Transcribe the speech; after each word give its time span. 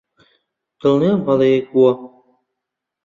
دڵنیام 0.79 1.19
هەڵەیەک 1.27 1.65
بووە. 1.73 1.91